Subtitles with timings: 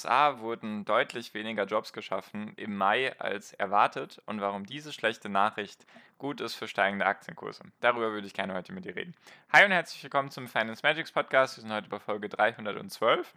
[0.00, 5.84] USA wurden deutlich weniger Jobs geschaffen im Mai als erwartet und warum diese schlechte Nachricht
[6.16, 7.64] gut ist für steigende Aktienkurse.
[7.80, 9.14] Darüber würde ich gerne heute mit dir reden.
[9.52, 11.58] Hi und herzlich willkommen zum Finance Magics Podcast.
[11.58, 13.34] Wir sind heute bei Folge 312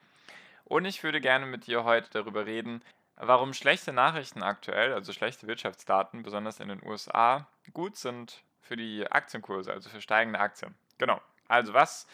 [0.63, 2.81] und ich würde gerne mit dir heute darüber reden,
[3.17, 9.05] warum schlechte Nachrichten aktuell, also schlechte Wirtschaftsdaten, besonders in den USA, gut sind für die
[9.11, 10.75] Aktienkurse, also für steigende Aktien.
[10.97, 11.19] Genau.
[11.49, 12.07] Also was,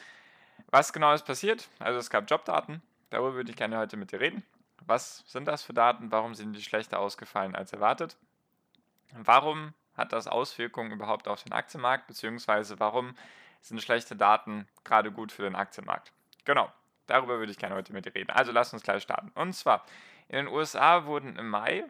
[0.72, 1.70] was genau ist passiert?
[1.78, 4.44] Also es gab Jobdaten, Darüber würde ich gerne heute mit dir reden.
[4.86, 6.12] Was sind das für Daten?
[6.12, 8.18] Warum sind die schlechter ausgefallen als erwartet?
[9.14, 12.08] Warum hat das Auswirkungen überhaupt auf den Aktienmarkt?
[12.08, 13.16] Beziehungsweise warum
[13.62, 16.14] sind schlechte Daten gerade gut für den Aktienmarkt?
[16.46, 16.72] Genau,
[17.08, 18.32] darüber würde ich gerne heute mit dir reden.
[18.32, 19.32] Also lass uns gleich starten.
[19.36, 19.86] Und zwar,
[20.28, 21.86] in den USA wurden im Mai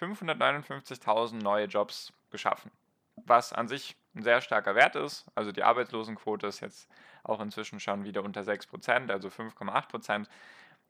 [0.00, 2.70] 559.000 neue Jobs geschaffen,
[3.16, 5.26] was an sich ein sehr starker Wert ist.
[5.34, 6.88] Also die Arbeitslosenquote ist jetzt
[7.22, 10.26] auch inzwischen schon wieder unter 6%, also 5,8%.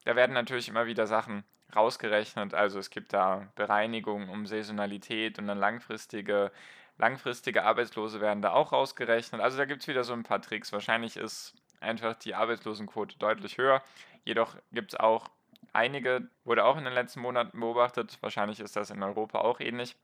[0.04, 2.54] Da werden natürlich immer wieder Sachen rausgerechnet.
[2.54, 6.52] Also es gibt da Bereinigungen um Saisonalität und dann langfristige,
[6.98, 9.40] langfristige Arbeitslose werden da auch rausgerechnet.
[9.40, 10.72] Also da gibt es wieder so ein paar Tricks.
[10.72, 13.82] Wahrscheinlich ist einfach die Arbeitslosenquote deutlich höher.
[14.24, 15.28] Jedoch gibt es auch
[15.72, 19.96] einige, wurde auch in den letzten Monaten beobachtet, wahrscheinlich ist das in Europa auch ähnlich,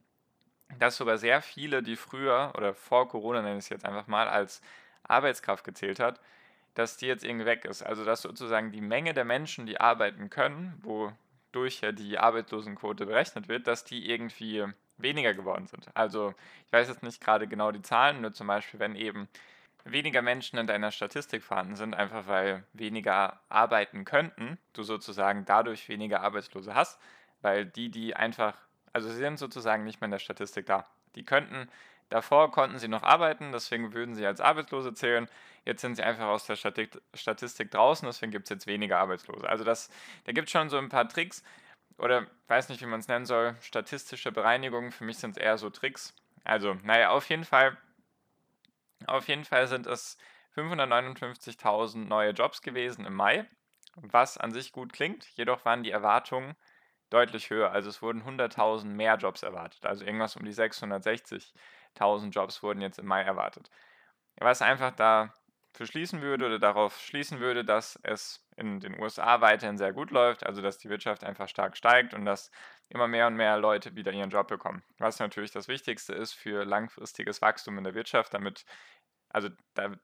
[0.78, 4.28] dass sogar sehr viele, die früher oder vor Corona nenne ich es jetzt einfach mal,
[4.28, 4.61] als
[5.05, 6.21] Arbeitskraft gezählt hat,
[6.74, 7.82] dass die jetzt irgendwie weg ist.
[7.82, 13.48] Also dass sozusagen die Menge der Menschen, die arbeiten können, wodurch ja die Arbeitslosenquote berechnet
[13.48, 14.66] wird, dass die irgendwie
[14.98, 15.88] weniger geworden sind.
[15.94, 16.34] Also
[16.66, 19.28] ich weiß jetzt nicht gerade genau die Zahlen, nur zum Beispiel, wenn eben
[19.84, 25.88] weniger Menschen in deiner Statistik vorhanden sind, einfach weil weniger arbeiten könnten, du sozusagen dadurch
[25.88, 27.00] weniger Arbeitslose hast,
[27.41, 28.56] weil die, die einfach,
[28.92, 30.86] also sie sind sozusagen nicht mehr in der Statistik da.
[31.14, 31.69] Die könnten
[32.10, 35.28] Davor konnten sie noch arbeiten, deswegen würden sie als Arbeitslose zählen.
[35.65, 39.48] Jetzt sind sie einfach aus der Statistik draußen, deswegen gibt es jetzt weniger Arbeitslose.
[39.48, 39.91] Also das,
[40.25, 41.43] da gibt es schon so ein paar Tricks
[41.98, 44.91] oder weiß nicht, wie man es nennen soll, statistische Bereinigungen.
[44.91, 46.15] Für mich sind es eher so Tricks.
[46.44, 47.76] Also, naja, auf jeden Fall,
[49.06, 50.19] auf jeden Fall sind es
[50.56, 53.47] 559.000 neue Jobs gewesen im Mai,
[53.94, 55.27] was an sich gut klingt.
[55.37, 56.56] Jedoch waren die Erwartungen
[57.10, 57.72] deutlich höher.
[57.72, 61.53] Also es wurden 100.000 mehr Jobs erwartet, also irgendwas um die 660.
[61.95, 63.71] 1000 Jobs wurden jetzt im Mai erwartet.
[64.37, 65.34] Was einfach da
[65.73, 70.11] für schließen würde oder darauf schließen würde, dass es in den USA weiterhin sehr gut
[70.11, 72.51] läuft, also dass die Wirtschaft einfach stark steigt und dass
[72.89, 74.83] immer mehr und mehr Leute wieder ihren Job bekommen.
[74.99, 78.65] Was natürlich das Wichtigste ist für langfristiges Wachstum in der Wirtschaft, damit,
[79.28, 79.95] also da,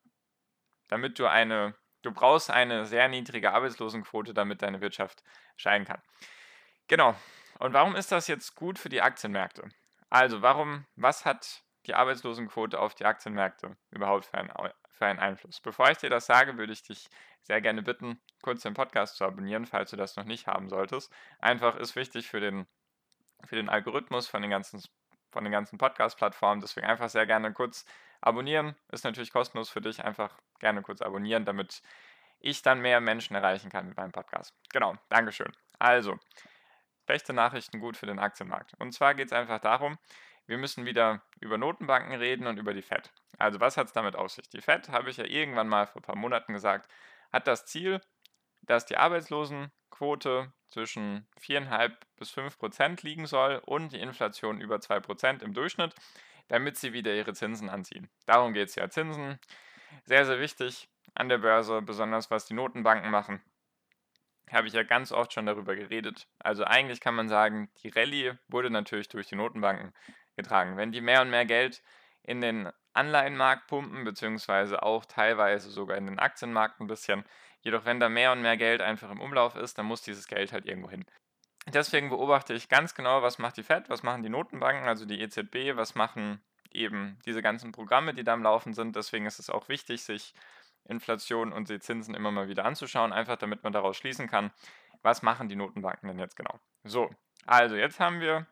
[0.88, 5.24] damit du eine, du brauchst eine sehr niedrige Arbeitslosenquote, damit deine Wirtschaft
[5.56, 6.00] steigen kann.
[6.86, 7.16] Genau.
[7.58, 9.68] Und warum ist das jetzt gut für die Aktienmärkte?
[10.08, 14.50] Also, warum, was hat die Arbeitslosenquote auf die Aktienmärkte überhaupt für einen,
[14.90, 15.60] für einen Einfluss?
[15.60, 17.08] Bevor ich dir das sage, würde ich dich
[17.42, 21.12] sehr gerne bitten, kurz den Podcast zu abonnieren, falls du das noch nicht haben solltest.
[21.38, 22.66] Einfach ist wichtig für den,
[23.44, 24.82] für den Algorithmus von den ganzen,
[25.30, 26.60] von den ganzen Podcast-Plattformen.
[26.60, 27.84] Deswegen einfach sehr gerne kurz
[28.20, 28.74] abonnieren.
[28.90, 30.04] Ist natürlich kostenlos für dich.
[30.04, 31.82] Einfach gerne kurz abonnieren, damit
[32.40, 34.54] ich dann mehr Menschen erreichen kann mit meinem Podcast.
[34.72, 35.52] Genau, Dankeschön.
[35.78, 36.18] Also,
[37.04, 38.74] schlechte Nachrichten gut für den Aktienmarkt.
[38.78, 39.98] Und zwar geht es einfach darum,
[40.46, 43.12] wir müssen wieder über Notenbanken reden und über die FED.
[43.38, 44.48] Also was hat es damit auf sich?
[44.48, 46.90] Die FED, habe ich ja irgendwann mal vor ein paar Monaten gesagt,
[47.32, 48.00] hat das Ziel,
[48.62, 55.00] dass die Arbeitslosenquote zwischen 4,5 bis 5 Prozent liegen soll und die Inflation über 2
[55.00, 55.94] Prozent im Durchschnitt,
[56.48, 58.08] damit sie wieder ihre Zinsen anziehen.
[58.26, 58.88] Darum geht es ja.
[58.88, 59.38] Zinsen,
[60.04, 63.42] sehr, sehr wichtig an der Börse, besonders was die Notenbanken machen.
[64.50, 66.28] Habe ich ja ganz oft schon darüber geredet.
[66.38, 69.92] Also eigentlich kann man sagen, die Rallye wurde natürlich durch die Notenbanken
[70.36, 70.76] getragen.
[70.76, 71.82] Wenn die mehr und mehr Geld
[72.22, 77.24] in den Anleihenmarkt pumpen, beziehungsweise auch teilweise sogar in den Aktienmarkt ein bisschen,
[77.60, 80.52] jedoch wenn da mehr und mehr Geld einfach im Umlauf ist, dann muss dieses Geld
[80.52, 81.04] halt irgendwo hin.
[81.68, 85.20] Deswegen beobachte ich ganz genau, was macht die Fed, was machen die Notenbanken, also die
[85.20, 86.40] EZB, was machen
[86.70, 88.94] eben diese ganzen Programme, die da am Laufen sind.
[88.94, 90.32] Deswegen ist es auch wichtig, sich
[90.84, 94.52] Inflation und die Zinsen immer mal wieder anzuschauen, einfach damit man daraus schließen kann,
[95.02, 96.58] was machen die Notenbanken denn jetzt genau.
[96.84, 97.10] So,
[97.46, 98.46] also jetzt haben wir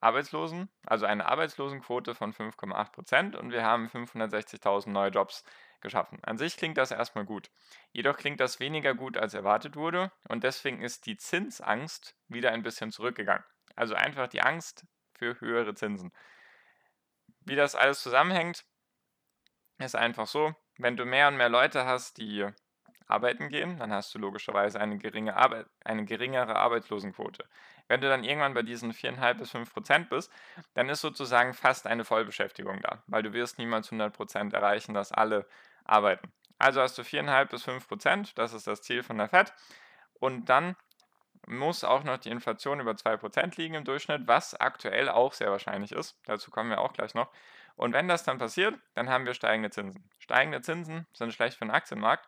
[0.00, 5.44] Arbeitslosen, also eine Arbeitslosenquote von 5,8 Prozent und wir haben 560.000 neue Jobs
[5.80, 6.18] geschaffen.
[6.22, 7.50] An sich klingt das erstmal gut.
[7.92, 12.62] Jedoch klingt das weniger gut, als erwartet wurde und deswegen ist die Zinsangst wieder ein
[12.62, 13.44] bisschen zurückgegangen.
[13.74, 16.12] Also einfach die Angst für höhere Zinsen.
[17.40, 18.64] Wie das alles zusammenhängt,
[19.78, 22.46] ist einfach so, wenn du mehr und mehr Leute hast, die
[23.06, 27.44] arbeiten gehen, dann hast du logischerweise eine, geringe Arbeit, eine geringere Arbeitslosenquote.
[27.88, 30.32] Wenn du dann irgendwann bei diesen 4,5 bis 5 Prozent bist,
[30.74, 35.12] dann ist sozusagen fast eine Vollbeschäftigung da, weil du wirst niemals 100 Prozent erreichen, dass
[35.12, 35.46] alle
[35.84, 36.32] arbeiten.
[36.58, 39.52] Also hast du 4,5 bis 5 Prozent, das ist das Ziel von der FED.
[40.18, 40.74] Und dann
[41.46, 45.50] muss auch noch die Inflation über 2 Prozent liegen im Durchschnitt, was aktuell auch sehr
[45.50, 46.18] wahrscheinlich ist.
[46.24, 47.30] Dazu kommen wir auch gleich noch.
[47.76, 50.08] Und wenn das dann passiert, dann haben wir steigende Zinsen.
[50.18, 52.26] Steigende Zinsen sind schlecht für den Aktienmarkt,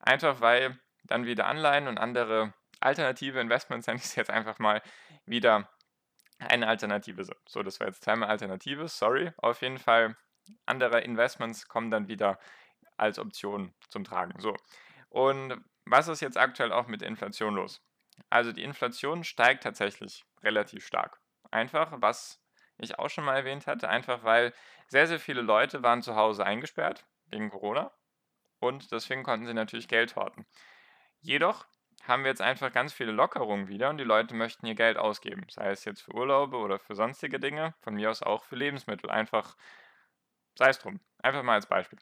[0.00, 4.82] einfach weil dann wieder Anleihen und andere alternative Investments, nenne ich es jetzt einfach mal,
[5.24, 5.68] wieder
[6.38, 7.38] eine Alternative sind.
[7.48, 9.32] So, das war jetzt zweimal Alternative, sorry.
[9.38, 10.16] Auf jeden Fall,
[10.66, 12.38] andere Investments kommen dann wieder
[12.96, 14.38] als Option zum Tragen.
[14.40, 14.54] So.
[15.08, 15.56] Und
[15.86, 17.82] was ist jetzt aktuell auch mit Inflation los?
[18.28, 21.20] Also die Inflation steigt tatsächlich relativ stark.
[21.50, 22.42] Einfach, was
[22.78, 24.52] ich auch schon mal erwähnt hatte, einfach weil
[24.88, 27.92] sehr, sehr viele Leute waren zu Hause eingesperrt wegen Corona
[28.60, 30.46] und deswegen konnten sie natürlich Geld horten.
[31.20, 31.66] Jedoch
[32.04, 35.46] haben wir jetzt einfach ganz viele Lockerungen wieder und die Leute möchten ihr Geld ausgeben,
[35.50, 39.10] sei es jetzt für Urlaube oder für sonstige Dinge, von mir aus auch für Lebensmittel,
[39.10, 39.56] einfach
[40.56, 41.98] sei es drum, einfach mal als Beispiel.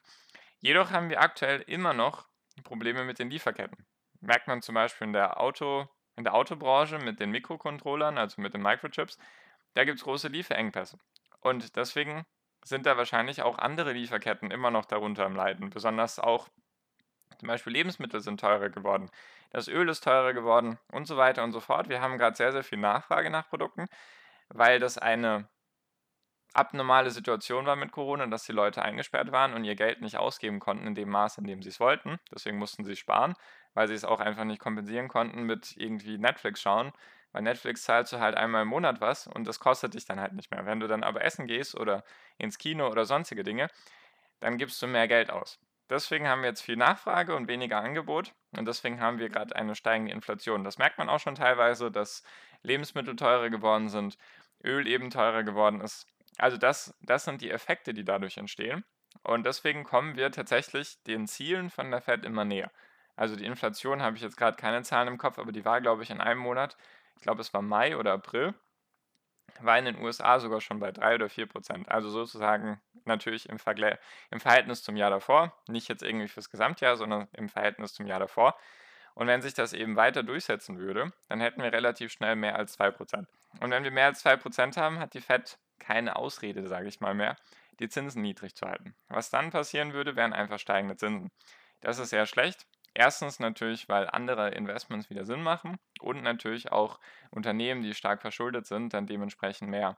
[0.59, 2.27] Jedoch haben wir aktuell immer noch
[2.63, 3.85] Probleme mit den Lieferketten.
[4.21, 8.53] Merkt man zum Beispiel in der, Auto, in der Autobranche mit den Mikrocontrollern, also mit
[8.53, 9.17] den Microchips,
[9.73, 10.97] da gibt es große Lieferengpässe.
[11.41, 12.25] Und deswegen
[12.65, 15.69] sind da wahrscheinlich auch andere Lieferketten immer noch darunter im Leiden.
[15.69, 16.49] Besonders auch
[17.39, 19.09] zum Beispiel Lebensmittel sind teurer geworden,
[19.51, 21.89] das Öl ist teurer geworden und so weiter und so fort.
[21.89, 23.87] Wir haben gerade sehr, sehr viel Nachfrage nach Produkten,
[24.49, 25.47] weil das eine
[26.53, 30.59] abnormale Situation war mit Corona, dass die Leute eingesperrt waren und ihr Geld nicht ausgeben
[30.59, 32.17] konnten in dem Maß, in dem sie es wollten.
[32.33, 33.35] Deswegen mussten sie sparen,
[33.73, 36.93] weil sie es auch einfach nicht kompensieren konnten mit irgendwie Netflix schauen.
[37.35, 40.31] Bei Netflix zahlst du halt einmal im Monat was und das kostet dich dann halt
[40.31, 40.65] nicht mehr.
[40.65, 42.05] Wenn du dann aber essen gehst oder
[42.37, 43.67] ins Kino oder sonstige Dinge,
[44.39, 45.59] dann gibst du mehr Geld aus.
[45.89, 49.75] Deswegen haben wir jetzt viel Nachfrage und weniger Angebot und deswegen haben wir gerade eine
[49.75, 50.63] steigende Inflation.
[50.63, 52.23] Das merkt man auch schon teilweise, dass
[52.63, 54.17] Lebensmittel teurer geworden sind,
[54.63, 56.07] Öl eben teurer geworden ist.
[56.37, 58.85] Also das, das sind die Effekte, die dadurch entstehen.
[59.23, 62.71] Und deswegen kommen wir tatsächlich den Zielen von der Fed immer näher.
[63.17, 66.03] Also die Inflation habe ich jetzt gerade keine Zahlen im Kopf, aber die war, glaube
[66.03, 66.77] ich, in einem Monat
[67.15, 68.53] ich glaube es war Mai oder April,
[69.61, 71.89] war in den USA sogar schon bei 3 oder 4 Prozent.
[71.89, 73.57] Also sozusagen natürlich im,
[74.31, 78.19] im Verhältnis zum Jahr davor, nicht jetzt irgendwie fürs Gesamtjahr, sondern im Verhältnis zum Jahr
[78.19, 78.57] davor.
[79.13, 82.73] Und wenn sich das eben weiter durchsetzen würde, dann hätten wir relativ schnell mehr als
[82.73, 83.29] 2 Prozent.
[83.61, 86.99] Und wenn wir mehr als 2 Prozent haben, hat die Fed keine Ausrede, sage ich
[86.99, 87.37] mal mehr,
[87.79, 88.93] die Zinsen niedrig zu halten.
[89.07, 91.31] Was dann passieren würde, wären einfach steigende Zinsen.
[91.79, 92.65] Das ist sehr schlecht,
[92.97, 98.65] Erstens natürlich, weil andere Investments wieder Sinn machen und natürlich auch Unternehmen, die stark verschuldet
[98.67, 99.97] sind, dann dementsprechend mehr,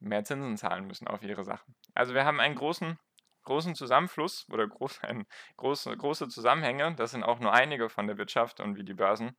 [0.00, 1.76] mehr Zinsen zahlen müssen auf ihre Sachen.
[1.94, 2.98] Also wir haben einen großen,
[3.44, 5.26] großen Zusammenfluss oder groß, ein,
[5.58, 6.94] große, große Zusammenhänge.
[6.94, 9.36] Das sind auch nur einige von der Wirtschaft und wie die Börsen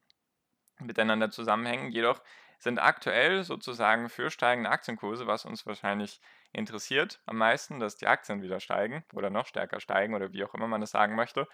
[0.80, 1.92] miteinander zusammenhängen.
[1.92, 2.22] Jedoch
[2.60, 6.22] sind aktuell sozusagen für steigende Aktienkurse, was uns wahrscheinlich
[6.52, 10.54] interessiert am meisten, dass die Aktien wieder steigen oder noch stärker steigen oder wie auch
[10.54, 11.48] immer man es sagen möchte,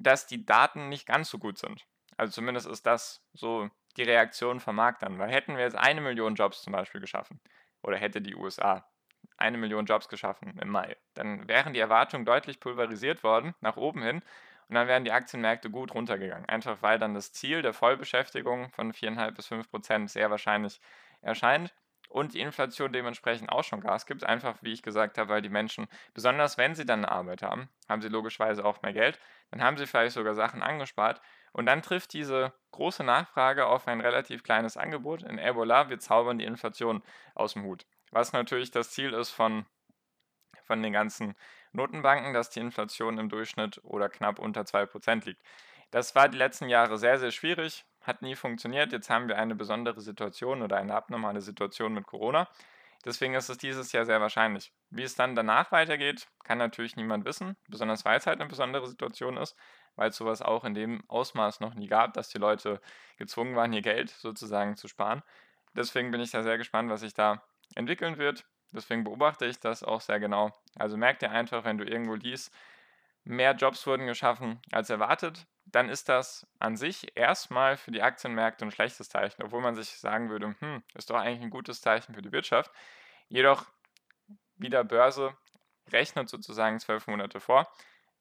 [0.00, 1.86] dass die Daten nicht ganz so gut sind.
[2.16, 5.18] Also zumindest ist das so die Reaktion vom Markt dann.
[5.18, 7.40] Weil hätten wir jetzt eine Million Jobs zum Beispiel geschaffen,
[7.82, 8.86] oder hätte die USA
[9.36, 14.02] eine Million Jobs geschaffen im Mai, dann wären die Erwartungen deutlich pulverisiert worden, nach oben
[14.02, 14.22] hin,
[14.68, 16.48] und dann wären die Aktienmärkte gut runtergegangen.
[16.48, 20.80] Einfach weil dann das Ziel der Vollbeschäftigung von 4,5 bis 5 Prozent sehr wahrscheinlich
[21.22, 21.74] erscheint
[22.10, 24.24] und die Inflation dementsprechend auch schon Gas gibt.
[24.24, 27.68] Einfach, wie ich gesagt habe, weil die Menschen, besonders wenn sie dann eine Arbeit haben,
[27.88, 29.18] haben sie logischerweise auch mehr Geld.
[29.52, 31.22] Dann haben sie vielleicht sogar Sachen angespart.
[31.52, 35.22] Und dann trifft diese große Nachfrage auf ein relativ kleines Angebot.
[35.22, 37.02] In Ebola, wir zaubern die Inflation
[37.34, 37.86] aus dem Hut.
[38.10, 39.64] Was natürlich das Ziel ist von,
[40.64, 41.36] von den ganzen
[41.72, 45.42] Notenbanken, dass die Inflation im Durchschnitt oder knapp unter 2% liegt.
[45.92, 48.92] Das war die letzten Jahre sehr, sehr schwierig hat nie funktioniert.
[48.92, 52.48] Jetzt haben wir eine besondere Situation oder eine abnormale Situation mit Corona.
[53.04, 54.72] Deswegen ist es dieses Jahr sehr wahrscheinlich.
[54.90, 58.86] Wie es dann danach weitergeht, kann natürlich niemand wissen, besonders weil es halt eine besondere
[58.86, 59.56] Situation ist,
[59.96, 62.80] weil es sowas auch in dem Ausmaß noch nie gab, dass die Leute
[63.16, 65.22] gezwungen waren, ihr Geld sozusagen zu sparen.
[65.74, 67.42] Deswegen bin ich da sehr gespannt, was sich da
[67.74, 68.44] entwickeln wird.
[68.72, 70.52] Deswegen beobachte ich das auch sehr genau.
[70.76, 72.52] Also merkt ihr einfach, wenn du irgendwo liest,
[73.24, 78.64] mehr Jobs wurden geschaffen als erwartet, dann ist das an sich erstmal für die Aktienmärkte
[78.64, 82.14] ein schlechtes Zeichen, obwohl man sich sagen würde, hm, ist doch eigentlich ein gutes Zeichen
[82.14, 82.72] für die Wirtschaft.
[83.28, 83.66] Jedoch
[84.56, 85.36] wieder Börse,
[85.92, 87.68] rechnet sozusagen zwölf Monate vor.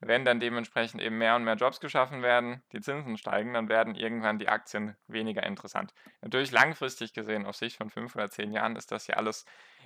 [0.01, 3.95] Wenn dann dementsprechend eben mehr und mehr Jobs geschaffen werden, die Zinsen steigen, dann werden
[3.95, 5.93] irgendwann die Aktien weniger interessant.
[6.21, 9.45] Natürlich langfristig gesehen, auf Sicht von fünf oder zehn Jahren, ist das ja alles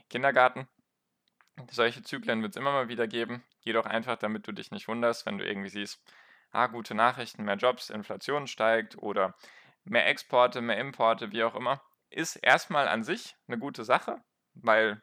[0.09, 0.67] Kindergarten.
[1.71, 3.43] Solche Zyklen wird es immer mal wieder geben.
[3.61, 5.99] Jedoch einfach, damit du dich nicht wunderst, wenn du irgendwie siehst,
[6.53, 9.35] ah, gute Nachrichten, mehr Jobs, Inflation steigt oder
[9.83, 14.21] mehr Exporte, mehr Importe, wie auch immer, ist erstmal an sich eine gute Sache,
[14.53, 15.01] weil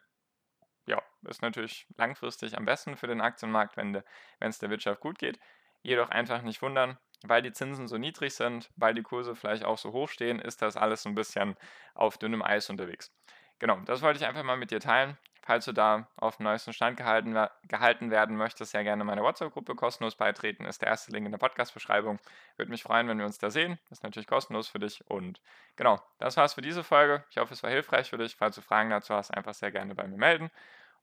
[0.87, 4.01] ja, ist natürlich langfristig am besten für den Aktienmarkt, wenn
[4.39, 5.39] es der Wirtschaft gut geht.
[5.83, 9.77] Jedoch einfach nicht wundern, weil die Zinsen so niedrig sind, weil die Kurse vielleicht auch
[9.77, 11.55] so hoch stehen, ist das alles ein bisschen
[11.93, 13.11] auf dünnem Eis unterwegs.
[13.59, 15.17] Genau, das wollte ich einfach mal mit dir teilen.
[15.43, 17.35] Falls du da auf dem neuesten Stand gehalten,
[17.67, 20.65] gehalten werden möchtest, sehr gerne meine WhatsApp-Gruppe kostenlos beitreten.
[20.65, 22.19] Ist der erste Link in der Podcast-Beschreibung.
[22.57, 23.79] Würde mich freuen, wenn wir uns da sehen.
[23.89, 25.03] Ist natürlich kostenlos für dich.
[25.09, 25.41] Und
[25.75, 27.23] genau, das war's für diese Folge.
[27.31, 28.35] Ich hoffe, es war hilfreich für dich.
[28.35, 30.51] Falls du Fragen dazu hast, einfach sehr gerne bei mir melden.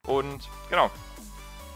[0.05, 0.91] Und genau,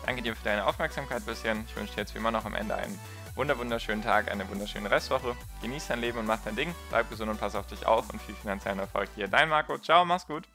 [0.07, 1.57] danke dir für deine Aufmerksamkeit bisher.
[1.67, 2.97] Ich wünsche dir jetzt wie immer noch am Ende einen
[3.35, 5.35] wunderschönen Tag, eine wunderschöne Restwoche.
[5.63, 6.75] Genieß dein Leben und mach dein Ding.
[6.91, 9.27] Bleib gesund und pass auf dich auf und viel finanziellen Erfolg dir.
[9.27, 9.79] Dein Marco.
[9.79, 10.52] Ciao, mach's gut.